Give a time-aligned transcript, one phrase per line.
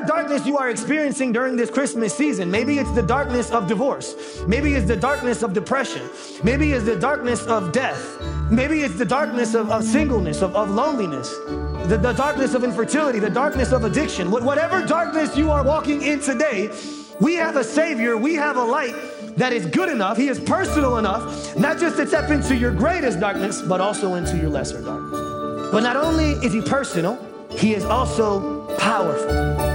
[0.00, 4.42] whatever darkness you are experiencing during this Christmas season, maybe it's the darkness of divorce,
[4.46, 6.08] maybe it's the darkness of depression,
[6.42, 8.18] maybe it's the darkness of death,
[8.50, 11.28] maybe it's the darkness of, of singleness, of, of loneliness,
[11.88, 16.20] the, the darkness of infertility, the darkness of addiction, whatever darkness you are walking in
[16.20, 16.70] today,
[17.20, 18.94] we have a Savior, we have a light
[19.36, 23.20] that is good enough, He is personal enough, not just to step into your greatest
[23.20, 25.20] darkness, but also into your lesser darkness.
[25.72, 27.18] But not only is He personal,
[27.50, 29.69] He is also powerful.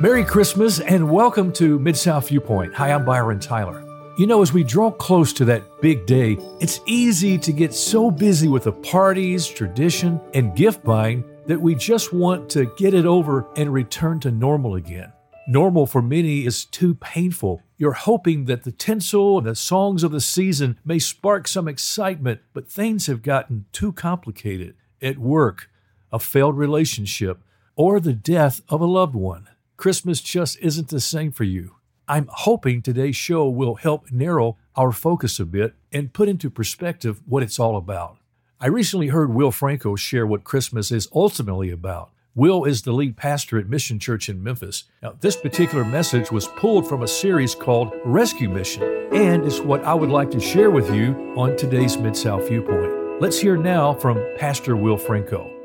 [0.00, 2.72] Merry Christmas and welcome to Mid South Viewpoint.
[2.72, 3.84] Hi, I'm Byron Tyler.
[4.16, 8.10] You know, as we draw close to that big day, it's easy to get so
[8.10, 13.04] busy with the parties, tradition, and gift buying that we just want to get it
[13.04, 15.12] over and return to normal again.
[15.46, 17.60] Normal for many is too painful.
[17.76, 22.40] You're hoping that the tinsel and the songs of the season may spark some excitement,
[22.54, 25.68] but things have gotten too complicated at work,
[26.10, 27.42] a failed relationship,
[27.76, 29.49] or the death of a loved one.
[29.80, 31.76] Christmas just isn't the same for you.
[32.06, 37.22] I'm hoping today's show will help narrow our focus a bit and put into perspective
[37.24, 38.18] what it's all about.
[38.60, 42.10] I recently heard Wil Franco share what Christmas is ultimately about.
[42.34, 44.84] Wil is the lead pastor at Mission Church in Memphis.
[45.02, 48.82] Now, this particular message was pulled from a series called Rescue Mission,
[49.14, 53.22] and is what I would like to share with you on today's Mid South Viewpoint.
[53.22, 55.59] Let's hear now from Pastor Wil Franco.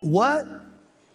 [0.00, 0.46] What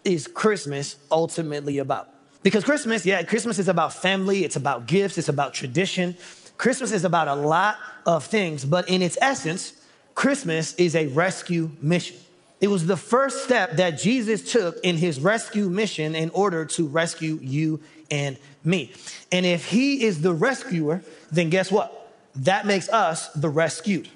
[0.04, 2.10] is Christmas ultimately about?
[2.42, 6.16] Because Christmas, yeah, Christmas is about family, it's about gifts, it's about tradition,
[6.58, 9.72] Christmas is about a lot of things, but in its essence,
[10.14, 12.16] Christmas is a rescue mission.
[12.60, 16.86] It was the first step that Jesus took in his rescue mission in order to
[16.86, 18.92] rescue you and me.
[19.32, 22.12] And if he is the rescuer, then guess what?
[22.36, 24.08] That makes us the rescued.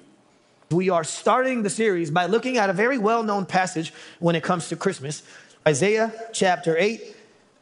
[0.71, 4.43] We are starting the series by looking at a very well known passage when it
[4.43, 5.23] comes to Christmas
[5.67, 7.15] Isaiah chapter 8,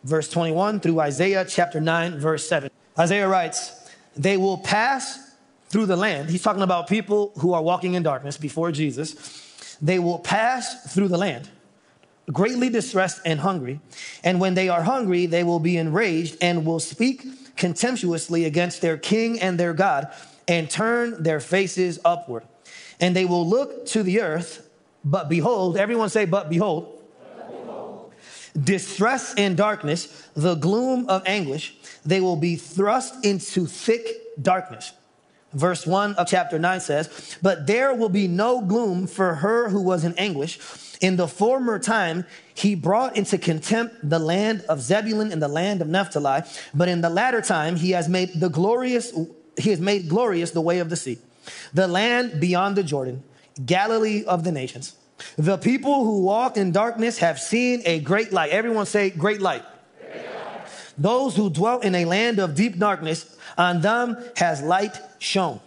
[0.03, 2.69] verse 21 through Isaiah chapter 9, verse 7.
[2.99, 5.31] Isaiah writes, they will pass
[5.69, 6.29] through the land.
[6.29, 9.77] He's talking about people who are walking in darkness before Jesus.
[9.81, 11.49] They will pass through the land,
[12.33, 13.79] greatly distressed and hungry.
[14.21, 18.97] And when they are hungry, they will be enraged and will speak contemptuously against their
[18.97, 20.11] king and their God
[20.45, 22.43] and turn their faces upward.
[22.99, 24.67] And they will look to the earth,
[25.03, 26.93] but behold, everyone say, but behold,
[28.59, 34.07] distress and darkness, the gloom of anguish they will be thrust into thick
[34.41, 34.93] darkness.
[35.53, 39.81] Verse 1 of chapter 9 says, But there will be no gloom for her who
[39.81, 40.59] was in anguish.
[41.01, 45.81] In the former time, he brought into contempt the land of Zebulun and the land
[45.81, 46.43] of Naphtali.
[46.73, 49.13] But in the latter time, he has made the glorious,
[49.57, 51.17] he has made glorious the way of the sea,
[51.73, 53.23] the land beyond the Jordan,
[53.65, 54.95] Galilee of the nations.
[55.37, 58.51] The people who walk in darkness have seen a great light.
[58.51, 59.63] Everyone say, great light.
[60.97, 65.59] Those who dwelt in a land of deep darkness, on them has light shone.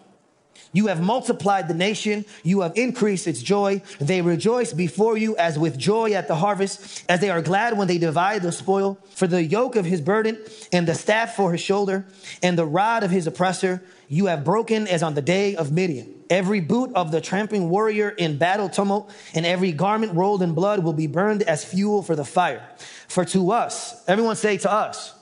[0.72, 2.25] You have multiplied the nation.
[2.44, 3.82] You have increased its joy.
[3.98, 7.88] They rejoice before you as with joy at the harvest, as they are glad when
[7.88, 8.98] they divide the spoil.
[9.10, 10.38] For the yoke of his burden
[10.72, 12.06] and the staff for his shoulder
[12.42, 16.14] and the rod of his oppressor, you have broken as on the day of Midian.
[16.31, 20.84] Every boot of the tramping warrior in battle tumult and every garment rolled in blood
[20.84, 22.64] will be burned as fuel for the fire.
[23.08, 25.14] For to us, everyone say to us,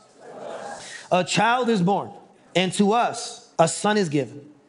[1.10, 2.10] a child is born,
[2.54, 4.47] and to us a son is given.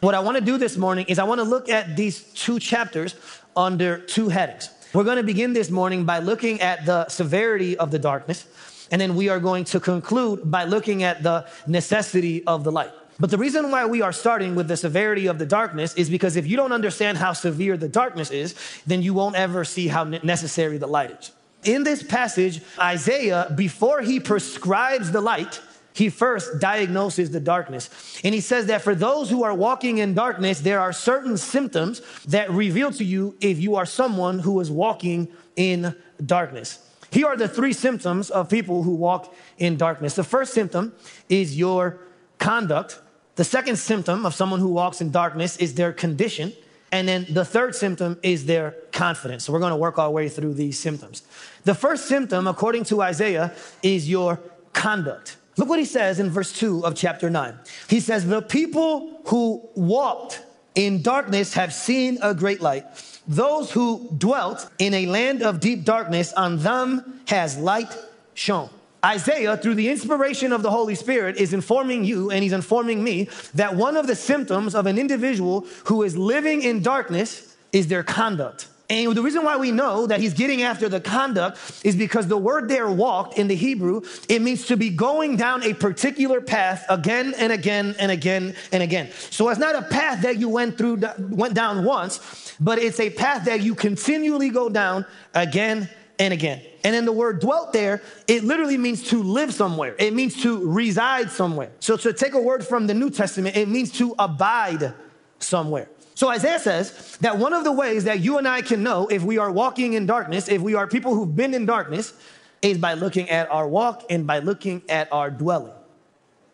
[0.00, 2.58] What I want to do this morning is I want to look at these two
[2.58, 3.14] chapters
[3.56, 4.68] under two headings.
[4.92, 8.46] We're going to begin this morning by looking at the severity of the darkness,
[8.90, 12.90] and then we are going to conclude by looking at the necessity of the light.
[13.18, 16.36] But the reason why we are starting with the severity of the darkness is because
[16.36, 18.54] if you don't understand how severe the darkness is,
[18.86, 21.32] then you won't ever see how necessary the light is.
[21.64, 25.62] In this passage, Isaiah, before he prescribes the light,
[25.96, 28.20] he first diagnoses the darkness.
[28.22, 32.02] And he says that for those who are walking in darkness, there are certain symptoms
[32.26, 36.80] that reveal to you if you are someone who is walking in darkness.
[37.10, 40.14] Here are the three symptoms of people who walk in darkness.
[40.14, 40.92] The first symptom
[41.30, 41.98] is your
[42.36, 43.00] conduct.
[43.36, 46.52] The second symptom of someone who walks in darkness is their condition.
[46.92, 49.44] And then the third symptom is their confidence.
[49.44, 51.22] So we're going to work our way through these symptoms.
[51.64, 54.40] The first symptom, according to Isaiah, is your
[54.74, 55.38] conduct.
[55.56, 57.58] Look what he says in verse 2 of chapter 9.
[57.88, 60.42] He says, The people who walked
[60.74, 62.84] in darkness have seen a great light.
[63.26, 67.92] Those who dwelt in a land of deep darkness, on them has light
[68.34, 68.70] shone.
[69.04, 73.28] Isaiah, through the inspiration of the Holy Spirit, is informing you and he's informing me
[73.54, 78.02] that one of the symptoms of an individual who is living in darkness is their
[78.02, 78.68] conduct.
[78.88, 82.36] And the reason why we know that he's getting after the conduct is because the
[82.36, 86.84] word there walked in the Hebrew, it means to be going down a particular path
[86.88, 89.10] again and again and again and again.
[89.30, 93.10] So it's not a path that you went through, went down once, but it's a
[93.10, 95.04] path that you continually go down
[95.34, 95.90] again
[96.20, 96.62] and again.
[96.84, 99.96] And then the word dwelt there, it literally means to live somewhere.
[99.98, 101.70] It means to reside somewhere.
[101.80, 104.94] So to take a word from the New Testament, it means to abide
[105.40, 105.88] somewhere.
[106.16, 109.22] So Isaiah says that one of the ways that you and I can know if
[109.22, 112.14] we are walking in darkness, if we are people who've been in darkness,
[112.62, 115.74] is by looking at our walk and by looking at our dwelling.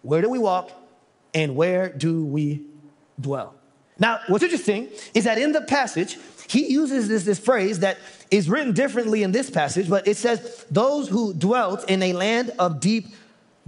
[0.02, 0.72] Where do we walk
[1.32, 2.62] and where do we
[3.20, 3.54] dwell?
[4.00, 6.18] Now, what's interesting is that in the passage,
[6.48, 7.98] he uses this, this phrase that
[8.32, 12.50] is written differently in this passage, but it says, those who dwelt in a land
[12.58, 13.14] of deep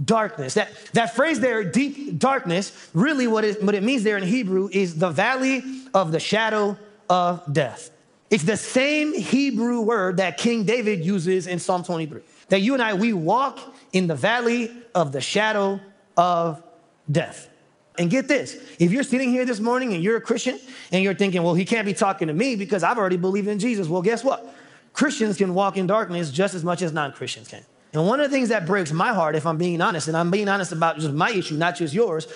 [0.03, 0.55] darkness.
[0.55, 4.69] That, that phrase there, deep darkness, really what it, what it means there in Hebrew
[4.71, 5.63] is the valley
[5.93, 6.77] of the shadow
[7.09, 7.91] of death.
[8.29, 12.21] It's the same Hebrew word that King David uses in Psalm 23.
[12.49, 13.59] That you and I, we walk
[13.93, 15.79] in the valley of the shadow
[16.17, 16.61] of
[17.09, 17.49] death.
[17.97, 20.59] And get this if you're sitting here this morning and you're a Christian
[20.91, 23.57] and you're thinking, well, he can't be talking to me because I've already believed in
[23.57, 23.87] Jesus.
[23.87, 24.53] Well, guess what?
[24.91, 27.63] Christians can walk in darkness just as much as non Christians can.
[27.95, 30.29] And one of the things that breaks my heart, if I'm being honest, and I'm
[30.29, 32.27] being honest about just my issue, not just yours,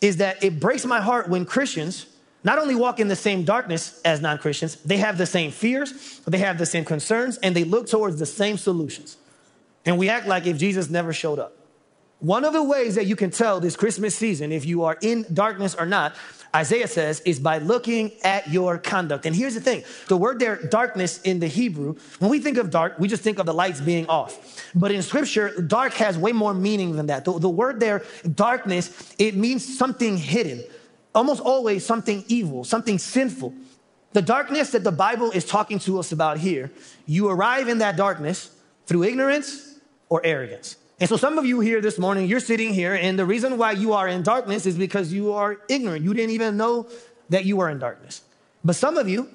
[0.00, 2.06] is that it breaks my heart when Christians
[2.42, 6.20] not only walk in the same darkness as non Christians, they have the same fears,
[6.26, 9.16] they have the same concerns, and they look towards the same solutions.
[9.86, 11.56] And we act like if Jesus never showed up.
[12.18, 15.26] One of the ways that you can tell this Christmas season if you are in
[15.32, 16.16] darkness or not,
[16.54, 19.26] Isaiah says, is by looking at your conduct.
[19.26, 22.70] And here's the thing the word there, darkness in the Hebrew, when we think of
[22.70, 24.62] dark, we just think of the lights being off.
[24.74, 27.24] But in scripture, dark has way more meaning than that.
[27.24, 28.04] The, the word there,
[28.34, 30.62] darkness, it means something hidden,
[31.14, 33.52] almost always something evil, something sinful.
[34.12, 36.70] The darkness that the Bible is talking to us about here,
[37.04, 38.54] you arrive in that darkness
[38.86, 40.76] through ignorance or arrogance.
[41.00, 43.72] And so some of you here this morning, you're sitting here, and the reason why
[43.72, 46.04] you are in darkness is because you are ignorant.
[46.04, 46.88] You didn't even know
[47.30, 48.22] that you were in darkness.
[48.64, 49.28] But some of you,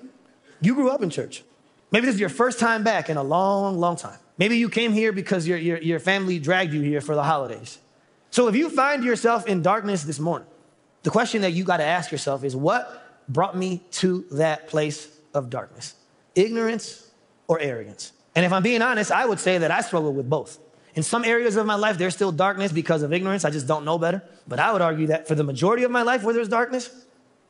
[0.62, 1.44] you grew up in church.
[1.92, 4.18] Maybe this is your first time back in a long, long time.
[4.38, 7.78] Maybe you came here because your, your, your family dragged you here for the holidays.
[8.32, 10.48] So if you find yourself in darkness this morning,
[11.04, 15.10] the question that you got to ask yourself is what brought me to that place
[15.34, 15.96] of darkness?
[16.36, 17.10] Ignorance
[17.48, 18.14] or arrogance?
[18.36, 20.58] And if I'm being honest, I would say that I struggle with both.
[21.00, 23.46] In some areas of my life, there's still darkness because of ignorance.
[23.46, 24.22] I just don't know better.
[24.50, 26.90] But I would argue that for the majority of my life where there's darkness,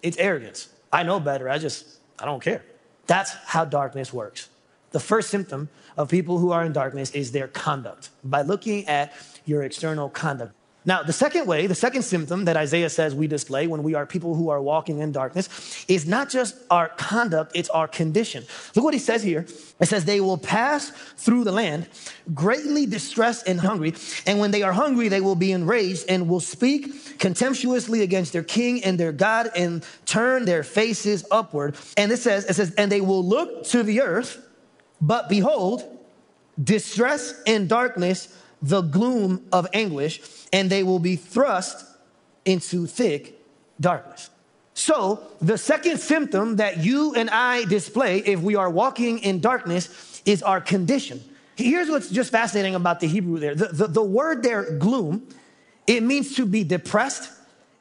[0.04, 0.69] it's arrogance.
[0.94, 1.50] I know better.
[1.50, 2.63] I just, I don't care.
[3.07, 4.50] That's how darkness works.
[4.92, 8.12] The first symptom of people who are in darkness is their conduct.
[8.24, 9.13] By looking at
[9.46, 10.54] your external conduct,
[10.86, 14.06] now, the second way, the second symptom that Isaiah says we display when we are
[14.06, 18.46] people who are walking in darkness is not just our conduct, it's our condition.
[18.76, 19.45] Look what he says here.
[19.81, 21.90] It says, They will pass through the land,
[22.33, 23.94] greatly distressed and hungry.
[24.26, 28.44] And when they are hungry, they will be enraged and will speak contemptuously against their
[28.44, 31.76] king and their God and turn their faces upward.
[31.98, 34.42] And it says, it says, And they will look to the earth,
[35.02, 35.83] but behold,
[36.62, 41.85] distress and darkness the gloom of anguish, and they will be thrust
[42.45, 43.39] into thick
[43.80, 44.30] darkness.
[44.73, 50.21] So, the second symptom that you and I display if we are walking in darkness
[50.25, 51.21] is our condition.
[51.56, 53.56] Here's what's just fascinating about the Hebrew there.
[53.56, 55.28] The, the, the, word there, gloom,
[55.85, 57.30] it means to be depressed,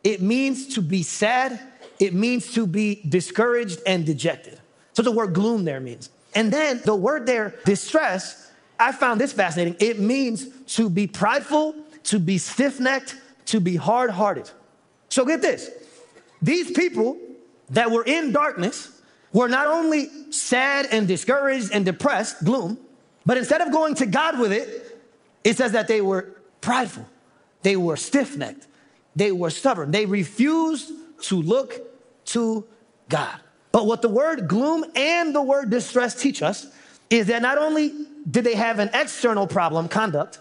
[0.02, 1.60] it means to be sad,
[2.00, 4.58] it means to be discouraged and dejected.
[4.94, 6.10] So, the word gloom there means.
[6.34, 8.47] And then the word there, distress,
[8.78, 9.76] I found this fascinating.
[9.80, 13.16] It means to be prideful, to be stiff necked,
[13.46, 14.50] to be hard hearted.
[15.08, 15.70] So get this
[16.40, 17.18] these people
[17.70, 18.92] that were in darkness
[19.32, 22.78] were not only sad and discouraged and depressed, gloom,
[23.26, 25.00] but instead of going to God with it,
[25.44, 27.06] it says that they were prideful,
[27.62, 28.66] they were stiff necked,
[29.16, 30.92] they were stubborn, they refused
[31.22, 31.80] to look
[32.26, 32.66] to
[33.08, 33.40] God.
[33.72, 36.66] But what the word gloom and the word distress teach us
[37.10, 37.92] is that not only
[38.30, 40.38] did they have an external problem, conduct,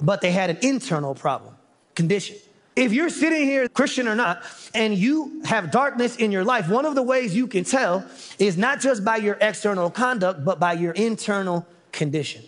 [0.00, 1.54] but they had an internal problem,
[1.94, 2.36] condition.
[2.74, 4.42] If you're sitting here, Christian or not,
[4.74, 8.04] and you have darkness in your life, one of the ways you can tell
[8.38, 12.42] is not just by your external conduct, but by your internal condition.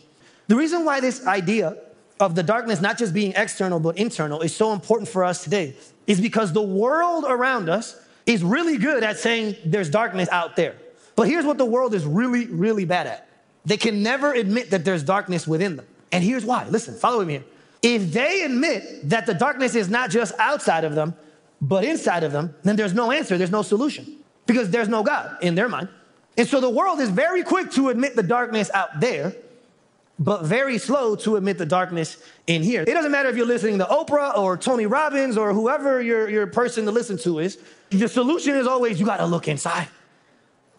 [0.49, 1.79] The reason why this idea
[2.21, 5.75] of the darkness not just being external, but internal is so important for us today
[6.07, 10.75] is because the world around us is really good at saying there's darkness out there.
[11.17, 13.28] But here's what the world is really, really bad at
[13.65, 15.87] they can never admit that there's darkness within them.
[16.13, 16.67] And here's why.
[16.69, 17.45] Listen, follow me here.
[17.83, 21.15] If they admit that the darkness is not just outside of them,
[21.61, 25.37] but inside of them, then there's no answer, there's no solution because there's no God
[25.43, 25.89] in their mind.
[26.37, 29.35] And so the world is very quick to admit the darkness out there,
[30.19, 32.83] but very slow to admit the darkness in here.
[32.83, 36.47] It doesn't matter if you're listening to Oprah or Tony Robbins or whoever your, your
[36.47, 37.59] person to listen to is.
[37.91, 39.89] The solution is always you got to look inside.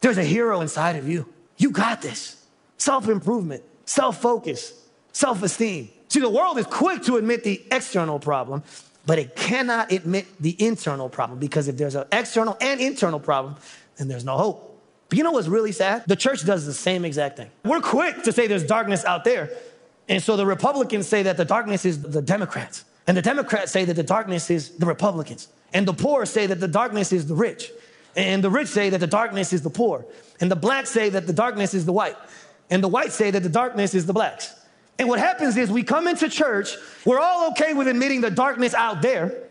[0.02, 1.28] There's a hero inside of you.
[1.58, 2.39] You got this.
[2.80, 4.74] Self improvement, self focus,
[5.12, 5.90] self esteem.
[6.08, 8.64] See, the world is quick to admit the external problem,
[9.06, 13.58] but it cannot admit the internal problem because if there's an external and internal problem,
[13.98, 14.82] then there's no hope.
[15.10, 16.04] But you know what's really sad?
[16.08, 17.50] The church does the same exact thing.
[17.64, 19.50] We're quick to say there's darkness out there.
[20.08, 22.86] And so the Republicans say that the darkness is the Democrats.
[23.08, 25.48] And the Democrats say that the darkness is the Republicans.
[25.74, 27.72] And the poor say that the darkness is the rich.
[28.16, 30.06] And the rich say that the darkness is the poor.
[30.40, 32.18] And the blacks say that the darkness is the white.
[32.70, 34.54] And the whites say that the darkness is the blacks.
[34.98, 38.74] And what happens is we come into church, we're all okay with admitting the darkness
[38.74, 39.46] out there,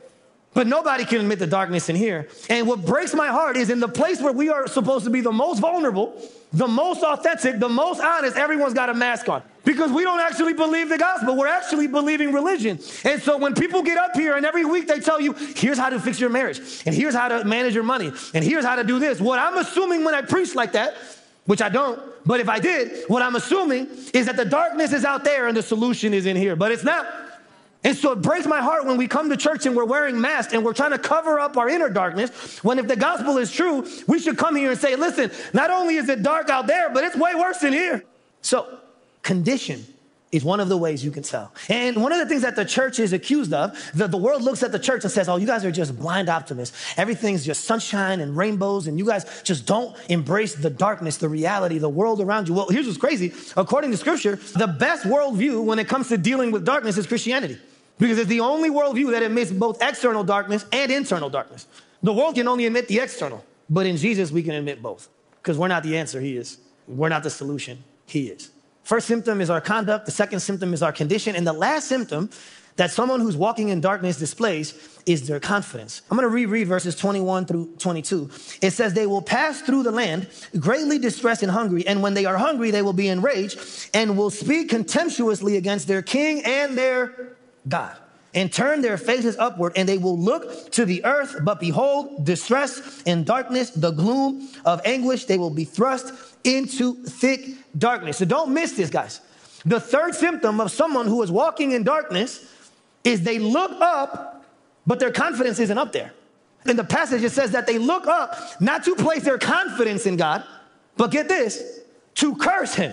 [0.52, 2.28] but nobody can admit the darkness in here.
[2.50, 5.20] And what breaks my heart is in the place where we are supposed to be
[5.20, 6.20] the most vulnerable,
[6.52, 9.42] the most authentic, the most honest, everyone's got a mask on.
[9.64, 12.78] Because we don't actually believe the gospel, we're actually believing religion.
[13.04, 15.90] And so when people get up here and every week they tell you, here's how
[15.90, 18.84] to fix your marriage, and here's how to manage your money, and here's how to
[18.84, 20.96] do this, what I'm assuming when I preach like that
[21.48, 25.02] which I don't, but if I did, what I'm assuming is that the darkness is
[25.06, 27.06] out there and the solution is in here, but it's not.
[27.82, 30.52] And so it breaks my heart when we come to church and we're wearing masks
[30.52, 32.62] and we're trying to cover up our inner darkness.
[32.62, 35.96] When if the gospel is true, we should come here and say, listen, not only
[35.96, 38.04] is it dark out there, but it's way worse in here.
[38.42, 38.80] So,
[39.22, 39.86] condition
[40.30, 41.52] is one of the ways you can tell.
[41.68, 44.62] And one of the things that the church is accused of, the, the world looks
[44.62, 46.76] at the church and says, oh, you guys are just blind optimists.
[46.98, 51.78] Everything's just sunshine and rainbows, and you guys just don't embrace the darkness, the reality,
[51.78, 52.54] the world around you.
[52.54, 53.32] Well, here's what's crazy.
[53.56, 57.58] According to scripture, the best worldview when it comes to dealing with darkness is Christianity.
[57.98, 61.66] Because it's the only worldview that admits both external darkness and internal darkness.
[62.02, 65.08] The world can only admit the external, but in Jesus, we can admit both.
[65.42, 66.58] Because we're not the answer, He is.
[66.86, 68.50] We're not the solution, He is.
[68.88, 72.30] First symptom is our conduct, the second symptom is our condition, and the last symptom
[72.76, 74.72] that someone who's walking in darkness displays
[75.04, 76.00] is their confidence.
[76.10, 78.30] I'm going to reread verses 21 through 22.
[78.62, 80.26] It says, They will pass through the land,
[80.58, 83.60] greatly distressed and hungry, and when they are hungry, they will be enraged
[83.92, 87.36] and will speak contemptuously against their king and their
[87.68, 87.94] God
[88.34, 91.36] and turn their faces upward, and they will look to the earth.
[91.42, 96.12] But behold, distress and darkness, the gloom of anguish, they will be thrust
[96.44, 98.18] into thick darkness.
[98.18, 99.20] So don't miss this, guys.
[99.64, 102.44] The third symptom of someone who is walking in darkness
[103.04, 104.44] is they look up,
[104.86, 106.12] but their confidence isn't up there.
[106.66, 110.16] In the passage, it says that they look up not to place their confidence in
[110.16, 110.44] God,
[110.96, 111.80] but get this,
[112.16, 112.92] to curse Him.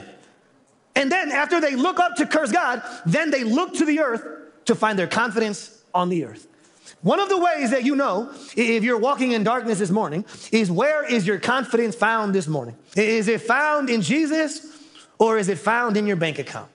[0.96, 4.24] And then after they look up to curse God, then they look to the earth
[4.66, 6.48] to find their confidence on the earth.
[7.01, 10.72] One of the ways that you know if you're walking in darkness this morning is
[10.72, 12.75] where is your confidence found this morning?
[12.96, 14.65] Is it found in Jesus
[15.20, 16.70] or is it found in your bank account?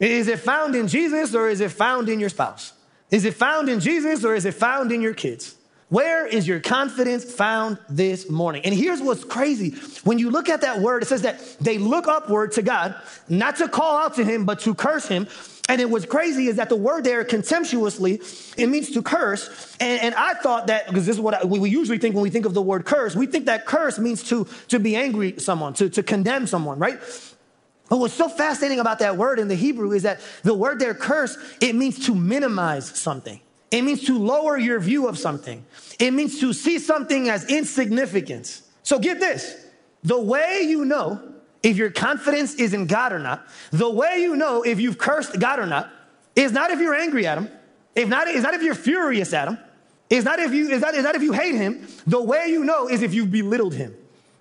[0.00, 2.72] Is it found in Jesus or is it found in your spouse?
[3.10, 5.56] Is it found in Jesus or is it found in your kids?
[5.94, 8.62] Where is your confidence found this morning?
[8.64, 9.76] And here's what's crazy.
[10.02, 12.96] When you look at that word, it says that they look upward to God,
[13.28, 15.28] not to call out to him, but to curse him.
[15.68, 18.20] And it was crazy is that the word there contemptuously,
[18.56, 19.76] it means to curse.
[19.78, 22.24] And, and I thought that, because this is what I, we, we, usually think when
[22.24, 25.38] we think of the word curse, we think that curse means to, to be angry
[25.38, 26.98] someone, to, to condemn someone, right?
[27.88, 30.94] But what's so fascinating about that word in the Hebrew is that the word there,
[30.94, 33.40] curse, it means to minimize something.
[33.74, 35.64] It means to lower your view of something.
[35.98, 38.62] It means to see something as insignificant.
[38.84, 39.66] So get this.
[40.04, 41.20] The way you know
[41.60, 45.40] if your confidence is in God or not, the way you know if you've cursed
[45.40, 45.90] God or not
[46.36, 47.50] is not if you're angry at him,
[47.96, 49.58] if not, is not if you're furious at him,
[50.08, 51.84] is not if you is not, is not if you hate him.
[52.06, 53.92] The way you know is if you've belittled him,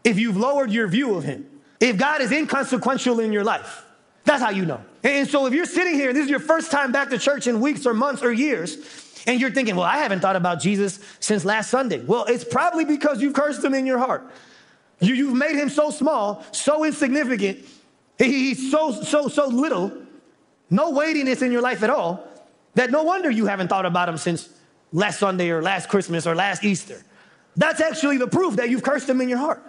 [0.03, 1.49] if you've lowered your view of him,
[1.79, 3.83] if God is inconsequential in your life.
[4.25, 4.81] That's how you know.
[5.03, 7.47] And so if you're sitting here and this is your first time back to church
[7.47, 8.77] in weeks or months or years,
[9.27, 12.03] and you're thinking, well, I haven't thought about Jesus since last Sunday.
[12.03, 14.29] Well, it's probably because you've cursed him in your heart.
[14.99, 17.59] You, you've made him so small, so insignificant.
[18.17, 19.91] He's so, so, so little,
[20.69, 22.27] no weightiness in your life at all,
[22.75, 24.49] that no wonder you haven't thought about him since
[24.91, 27.03] last Sunday or last Christmas or last Easter.
[27.55, 29.63] That's actually the proof that you've cursed him in your heart.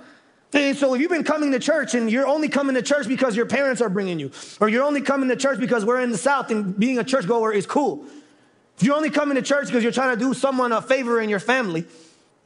[0.55, 3.35] And so if you've been coming to church and you're only coming to church because
[3.35, 4.31] your parents are bringing you,
[4.61, 7.53] or you're only coming to church because we're in the South and being a churchgoer
[7.53, 8.07] is cool.
[8.77, 11.29] If you're only coming to church because you're trying to do someone a favor in
[11.29, 11.85] your family,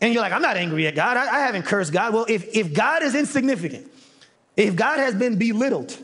[0.00, 2.14] and you're like, I'm not angry at God, I, I haven't cursed God.
[2.14, 3.90] Well, if, if God is insignificant,
[4.56, 5.96] if God has been belittled,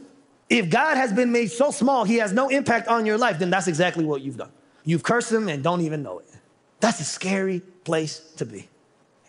[0.51, 3.51] if God has been made so small, he has no impact on your life, then
[3.51, 4.51] that's exactly what you've done.
[4.85, 6.27] You've cursed him and don't even know it.
[6.81, 8.69] That's a scary place to be.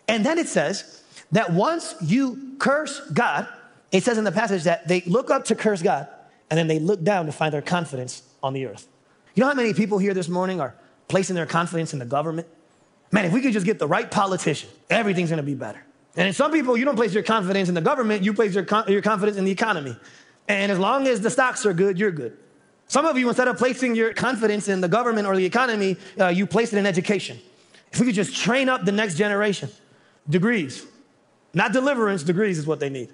[0.08, 3.48] And then it says that once you curse God,
[3.92, 6.08] it says in the passage that they look up to curse God
[6.50, 8.86] and then they look down to find their confidence on the earth.
[9.34, 10.74] You know how many people here this morning are
[11.08, 12.48] placing their confidence in the government?
[13.12, 15.82] Man, if we could just get the right politician, everything's gonna be better.
[16.16, 18.66] And in some people, you don't place your confidence in the government, you place your,
[18.88, 19.96] your confidence in the economy.
[20.48, 22.36] And as long as the stocks are good, you're good.
[22.88, 26.28] Some of you, instead of placing your confidence in the government or the economy, uh,
[26.28, 27.38] you place it in education.
[27.92, 29.68] If we could just train up the next generation,
[30.28, 30.86] degrees,
[31.56, 33.08] not deliverance, degrees is what they need.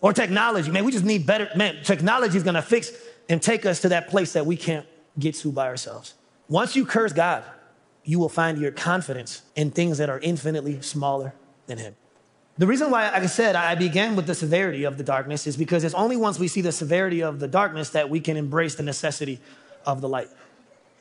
[0.00, 0.70] Or technology.
[0.70, 1.50] Man, we just need better.
[1.54, 2.90] Man, technology is going to fix
[3.28, 4.86] and take us to that place that we can't
[5.18, 6.14] get to by ourselves.
[6.48, 7.44] Once you curse God,
[8.02, 11.34] you will find your confidence in things that are infinitely smaller
[11.66, 11.94] than Him.
[12.56, 15.58] The reason why, like I said, I began with the severity of the darkness is
[15.58, 18.74] because it's only once we see the severity of the darkness that we can embrace
[18.74, 19.38] the necessity
[19.84, 20.28] of the light.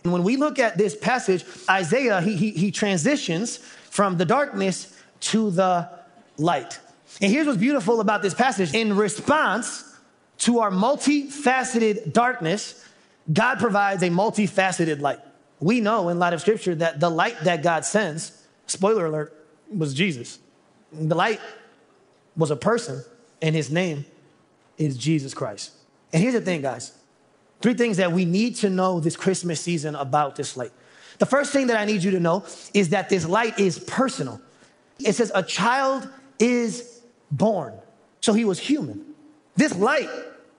[0.03, 3.57] And when we look at this passage, Isaiah, he, he, he transitions
[3.89, 6.00] from the darkness to the
[6.38, 6.79] light.
[7.21, 8.73] And here's what's beautiful about this passage.
[8.73, 9.97] In response
[10.39, 12.85] to our multifaceted darkness,
[13.31, 15.19] God provides a multifaceted light.
[15.59, 19.38] We know in light of scripture that the light that God sends, spoiler alert,
[19.75, 20.39] was Jesus.
[20.91, 21.39] The light
[22.35, 23.03] was a person,
[23.41, 24.05] and his name
[24.77, 25.71] is Jesus Christ.
[26.11, 26.93] And here's the thing, guys
[27.61, 30.71] three things that we need to know this Christmas season about this light.
[31.19, 34.41] The first thing that I need you to know is that this light is personal.
[35.00, 36.09] It says, A child
[36.41, 37.74] is born.
[38.19, 39.05] So he was human.
[39.55, 40.10] This light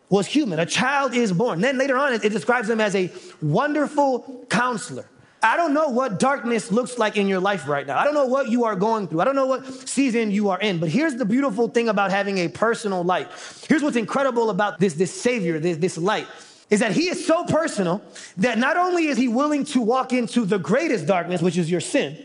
[0.08, 0.58] was human.
[0.58, 1.60] A child is born.
[1.60, 5.06] Then later on, it, describes him as a wonderful counselor.
[5.42, 7.98] I don't know what darkness looks like in your life right now.
[7.98, 9.20] I don't know what you are going through.
[9.20, 10.78] I don't know what season you are in.
[10.78, 13.28] But here's the beautiful thing about having a personal light.
[13.66, 16.28] Here's what's incredible about this, this Savior, this, this light,
[16.70, 18.02] is that He is so personal
[18.36, 21.80] that not only is He willing to walk into the greatest darkness, which is your
[21.80, 22.24] sin,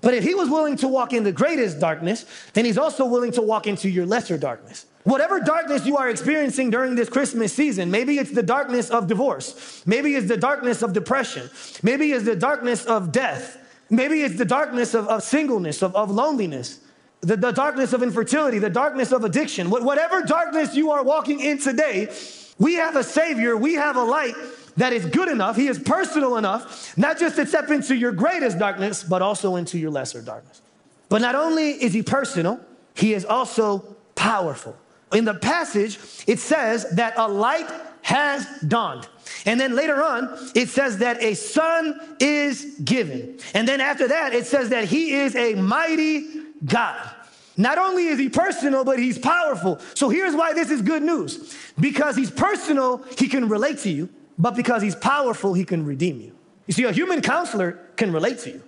[0.00, 3.32] but if he was willing to walk in the greatest darkness, then he's also willing
[3.32, 4.86] to walk into your lesser darkness.
[5.04, 9.82] Whatever darkness you are experiencing during this Christmas season, maybe it's the darkness of divorce,
[9.86, 11.48] maybe it's the darkness of depression,
[11.82, 13.58] maybe it's the darkness of death,
[13.90, 16.80] maybe it's the darkness of, of singleness, of, of loneliness,
[17.22, 19.70] the, the darkness of infertility, the darkness of addiction.
[19.70, 22.14] Whatever darkness you are walking in today,
[22.58, 24.34] we have a Savior, we have a light
[24.78, 28.58] that is good enough, He is personal enough, not just to step into your greatest
[28.58, 30.62] darkness, but also into your lesser darkness.
[31.08, 32.60] But not only is He personal,
[32.94, 34.76] He is also powerful.
[35.12, 37.68] In the passage, it says that a light
[38.02, 39.08] has dawned.
[39.46, 43.38] And then later on, it says that a son is given.
[43.54, 46.26] And then after that, it says that he is a mighty
[46.64, 47.10] God.
[47.56, 49.80] Not only is he personal, but he's powerful.
[49.94, 51.54] So here's why this is good news.
[51.78, 56.20] Because he's personal, he can relate to you but because he's powerful, he can redeem
[56.20, 56.32] you.
[56.66, 58.62] You see, a human counselor can relate to you,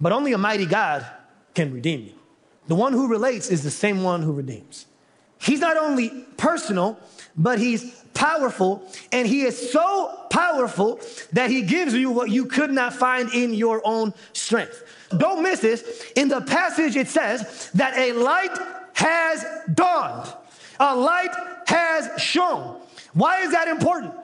[0.00, 1.06] but only a mighty God
[1.54, 2.14] can redeem you.
[2.66, 4.86] The one who relates is the same one who redeems.
[5.38, 6.98] He's not only personal,
[7.36, 11.00] but he's powerful, and he is so powerful
[11.32, 14.82] that he gives you what you could not find in your own strength.
[15.16, 16.12] Don't miss this.
[16.16, 18.56] In the passage, it says that a light
[18.94, 20.32] has dawned,
[20.80, 21.34] a light
[21.66, 22.80] has shone.
[23.12, 24.14] Why is that important?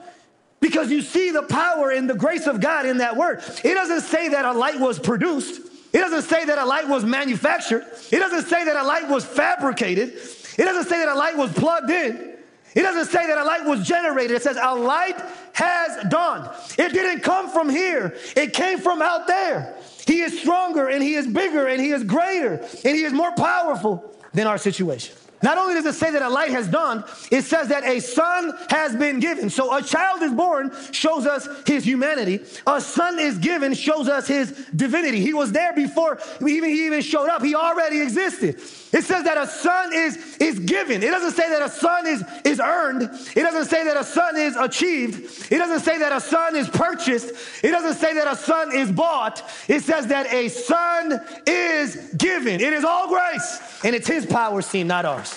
[0.61, 3.43] Because you see the power and the grace of God in that word.
[3.63, 5.59] It doesn't say that a light was produced.
[5.91, 7.85] It doesn't say that a light was manufactured.
[8.11, 10.09] It doesn't say that a light was fabricated.
[10.09, 12.37] It doesn't say that a light was plugged in.
[12.73, 14.31] It doesn't say that a light was generated.
[14.37, 15.19] It says a light
[15.53, 16.49] has dawned.
[16.77, 18.15] It didn't come from here.
[18.37, 19.75] It came from out there.
[20.07, 23.33] He is stronger and he is bigger and he is greater and he is more
[23.33, 25.15] powerful than our situation.
[25.43, 28.53] Not only does it say that a light has dawned, it says that a son
[28.69, 29.49] has been given.
[29.49, 32.43] So a child is born shows us his humanity.
[32.67, 35.19] A son is given shows us his divinity.
[35.19, 37.43] He was there before even he even showed up.
[37.43, 38.61] He already existed.
[38.93, 41.01] It says that a son is, is given.
[41.01, 43.03] It doesn't say that a son is, is earned.
[43.03, 45.51] It doesn't say that a son is achieved.
[45.51, 47.33] It doesn't say that a son is purchased.
[47.63, 49.43] It doesn't say that a son is bought.
[49.69, 52.59] It says that a son is given.
[52.59, 55.33] It is all grace, and it's his power seen, not ours.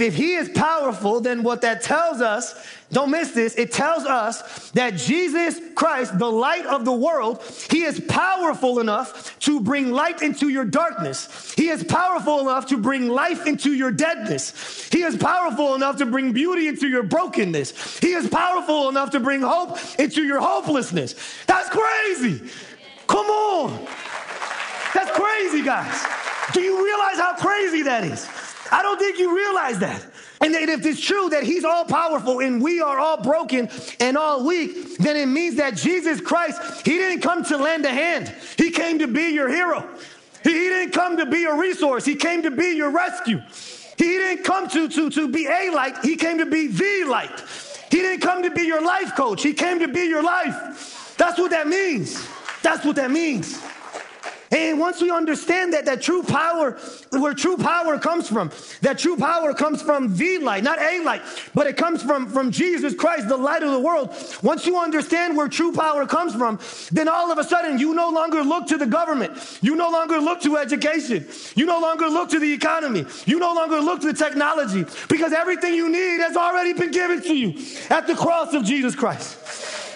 [0.00, 2.54] If he is powerful, then what that tells us,
[2.92, 7.82] don't miss this, it tells us that Jesus Christ, the light of the world, he
[7.82, 11.52] is powerful enough to bring light into your darkness.
[11.54, 14.88] He is powerful enough to bring life into your deadness.
[14.90, 17.98] He is powerful enough to bring beauty into your brokenness.
[17.98, 21.14] He is powerful enough to bring hope into your hopelessness.
[21.46, 22.50] That's crazy.
[23.06, 23.86] Come on.
[24.94, 26.04] That's crazy, guys.
[26.52, 28.28] Do you realize how crazy that is?
[28.70, 30.06] I don't think you realize that.
[30.42, 34.16] And that if it's true that he's all powerful and we are all broken and
[34.16, 38.34] all weak, then it means that Jesus Christ, he didn't come to lend a hand.
[38.56, 39.86] He came to be your hero.
[40.42, 42.04] He didn't come to be a resource.
[42.04, 43.40] He came to be your rescue.
[43.98, 45.98] He didn't come to, to, to be a light.
[46.02, 47.44] He came to be the light.
[47.90, 49.42] He didn't come to be your life coach.
[49.42, 51.14] He came to be your life.
[51.18, 52.26] That's what that means.
[52.62, 53.60] That's what that means.
[54.50, 56.72] And once we understand that, that true power,
[57.10, 61.22] where true power comes from, that true power comes from the light, not a light,
[61.54, 64.12] but it comes from, from Jesus Christ, the light of the world.
[64.42, 66.58] Once you understand where true power comes from,
[66.90, 69.58] then all of a sudden you no longer look to the government.
[69.62, 71.28] You no longer look to education.
[71.54, 73.06] You no longer look to the economy.
[73.26, 77.22] You no longer look to the technology because everything you need has already been given
[77.22, 77.54] to you
[77.88, 79.89] at the cross of Jesus Christ.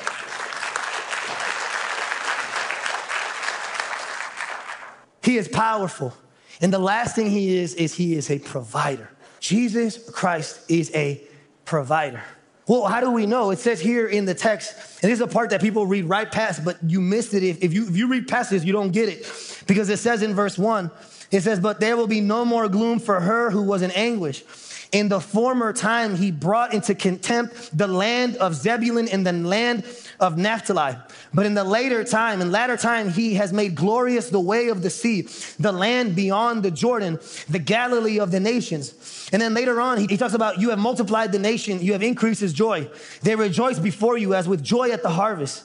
[5.25, 6.15] He is powerful.
[6.61, 9.11] And the last thing he is, is he is a provider.
[9.41, 11.21] Jesus Christ is a
[11.65, 12.23] provider.
[12.67, 13.51] Well, how do we know?
[13.51, 16.31] It says here in the text, and this is a part that people read right
[16.31, 17.43] past, but you missed it.
[17.43, 19.63] If, if, you, if you read past this, you don't get it.
[19.67, 20.91] Because it says in verse one,
[21.31, 24.45] it says, But there will be no more gloom for her who was in anguish.
[24.93, 29.85] In the former time, he brought into contempt the land of Zebulun and the land
[30.21, 30.97] of Naphtali.
[31.33, 34.83] But in the later time, in latter time, he has made glorious the way of
[34.83, 35.23] the sea,
[35.59, 39.29] the land beyond the Jordan, the Galilee of the nations.
[39.33, 42.03] And then later on, he, he talks about you have multiplied the nation, you have
[42.03, 42.89] increased his joy.
[43.23, 45.65] They rejoice before you as with joy at the harvest.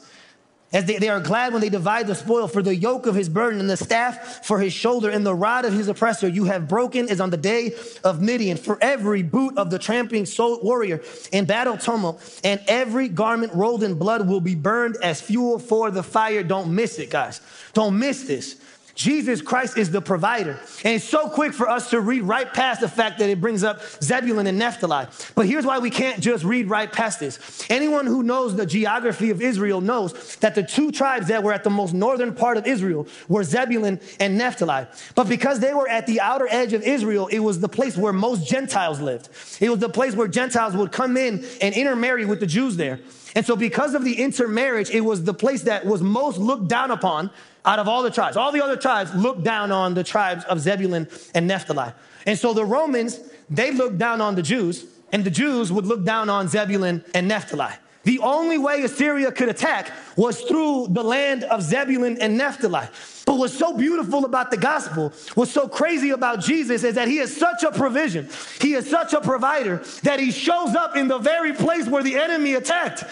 [0.71, 3.27] As they, they are glad when they divide the spoil, for the yoke of his
[3.27, 6.67] burden and the staff for his shoulder and the rod of his oppressor you have
[6.67, 8.55] broken is on the day of Midian.
[8.55, 11.01] For every boot of the tramping soul warrior
[11.32, 15.89] in battle tumult and every garment rolled in blood will be burned as fuel for
[15.89, 16.43] the fire.
[16.43, 17.41] Don't miss it, guys.
[17.73, 18.55] Don't miss this.
[19.00, 20.60] Jesus Christ is the provider.
[20.84, 23.64] And it's so quick for us to read right past the fact that it brings
[23.64, 25.06] up Zebulun and Naphtali.
[25.36, 27.66] But here's why we can't just read right past this.
[27.70, 31.64] Anyone who knows the geography of Israel knows that the two tribes that were at
[31.64, 34.86] the most northern part of Israel were Zebulun and Naphtali.
[35.16, 38.12] But because they were at the outer edge of Israel, it was the place where
[38.12, 39.30] most Gentiles lived.
[39.62, 43.00] It was the place where Gentiles would come in and intermarry with the Jews there.
[43.36, 46.92] And so, because of the intermarriage, it was the place that was most looked down
[46.92, 47.30] upon
[47.65, 48.38] out of all the tribes.
[48.38, 51.91] All the other tribes looked down on the tribes of Zebulun and Naphtali.
[52.26, 53.19] And so the Romans,
[53.50, 57.28] they looked down on the Jews, and the Jews would look down on Zebulun and
[57.28, 57.74] Naphtali.
[58.04, 62.88] The only way Assyria could attack was through the land of Zebulun and Naphtali.
[63.26, 67.19] But what's so beautiful about the gospel, what's so crazy about Jesus is that he
[67.19, 68.30] is such a provision,
[68.62, 72.15] he is such a provider that he shows up in the very place where the
[72.15, 73.04] enemy attacked.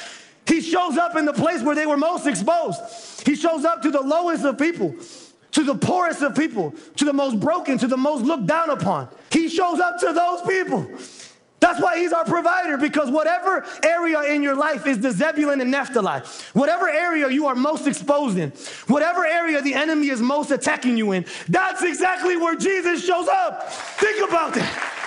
[0.47, 2.79] He shows up in the place where they were most exposed.
[3.25, 4.95] He shows up to the lowest of people,
[5.51, 9.09] to the poorest of people, to the most broken, to the most looked down upon.
[9.31, 10.87] He shows up to those people.
[11.59, 15.71] That's why he's our provider, because whatever area in your life is the Zebulun and
[15.71, 16.21] Naphtali,
[16.53, 18.51] whatever area you are most exposed in,
[18.85, 23.69] whatever area the enemy is most attacking you in, that's exactly where Jesus shows up.
[23.71, 25.06] Think about that.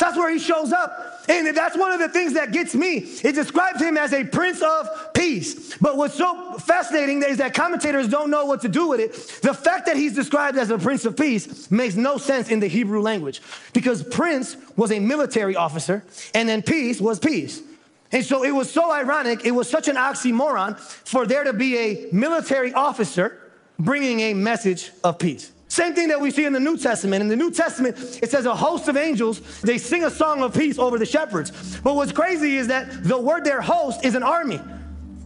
[0.00, 1.22] That's where he shows up.
[1.28, 2.96] And that's one of the things that gets me.
[2.96, 5.76] It describes him as a prince of peace.
[5.76, 9.12] But what's so fascinating is that commentators don't know what to do with it.
[9.42, 12.66] The fact that he's described as a prince of peace makes no sense in the
[12.66, 13.42] Hebrew language
[13.74, 16.02] because prince was a military officer
[16.34, 17.62] and then peace was peace.
[18.10, 21.76] And so it was so ironic, it was such an oxymoron for there to be
[21.78, 25.52] a military officer bringing a message of peace.
[25.70, 27.22] Same thing that we see in the New Testament.
[27.22, 30.52] In the New Testament, it says a host of angels, they sing a song of
[30.52, 31.78] peace over the shepherds.
[31.78, 34.60] But what's crazy is that the word their host, is an army.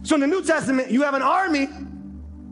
[0.03, 1.67] So in the New Testament, you have an army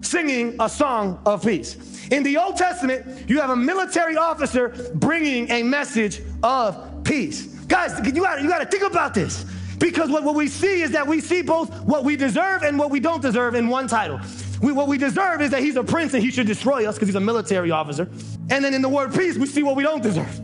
[0.02, 2.08] singing a song of peace.
[2.10, 7.46] In the Old Testament, you have a military officer bringing a message of peace.
[7.68, 9.46] Guys, you gotta, you gotta think about this.
[9.78, 12.90] Because what, what we see is that we see both what we deserve and what
[12.90, 14.20] we don't deserve in one title.
[14.62, 17.10] We, what we deserve is that he's a prince and he should destroy us because
[17.10, 18.10] he's a military officer.
[18.50, 20.42] And then in the word peace, we see what we don't deserve.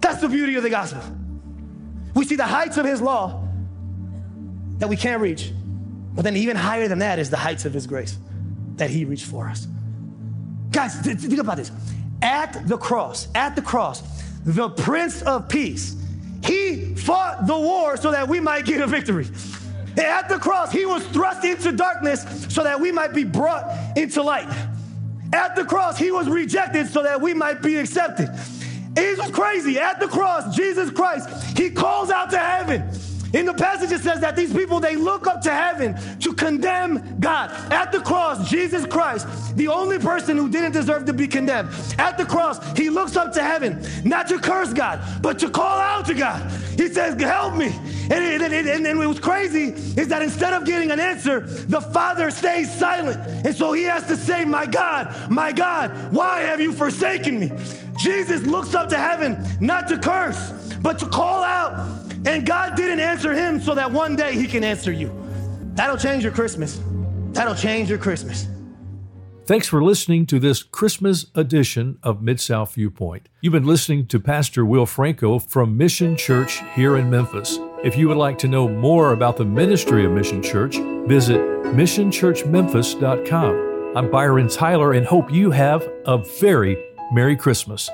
[0.00, 1.02] That's the beauty of the gospel.
[2.14, 3.46] We see the heights of his law
[4.78, 5.52] that we can't reach.
[6.14, 8.18] But then even higher than that is the heights of his grace
[8.76, 9.66] that he reached for us.
[10.70, 11.70] Guys, think about this.
[12.20, 14.02] At the cross, at the cross,
[14.44, 15.96] the Prince of Peace
[16.44, 19.26] he fought the war so that we might get a victory.
[19.98, 24.22] At the cross, he was thrust into darkness so that we might be brought into
[24.22, 24.48] light.
[25.32, 28.30] At the cross, he was rejected so that we might be accepted.
[28.96, 29.78] It was crazy.
[29.78, 32.90] At the cross, Jesus Christ, he calls out to heaven.
[33.32, 37.18] In the passage, it says that these people, they look up to heaven to condemn
[37.18, 37.50] God.
[37.72, 42.18] At the cross, Jesus Christ, the only person who didn't deserve to be condemned, at
[42.18, 46.04] the cross, he looks up to heaven, not to curse God, but to call out
[46.06, 46.50] to God.
[46.76, 47.72] He says, Help me.
[48.10, 49.68] And, and, and, and, was crazy
[50.00, 53.18] is that instead of getting an answer, the Father stays silent.
[53.46, 57.52] And so he has to say, My God, my God, why have you forsaken me?
[57.98, 63.00] Jesus looks up to heaven, not to curse, but to call out and God didn't
[63.00, 65.12] answer him so that one day he can answer you.
[65.74, 66.80] That'll change your Christmas.
[67.32, 68.46] That'll change your Christmas.
[69.52, 73.28] Thanks for listening to this Christmas edition of Mid South Viewpoint.
[73.42, 77.58] You've been listening to Pastor Wil Franco from Mission Church here in Memphis.
[77.84, 83.92] If you would like to know more about the ministry of Mission Church, visit missionchurchmemphis.com.
[83.94, 87.90] I'm Byron Tyler and hope you have a very Merry Christmas.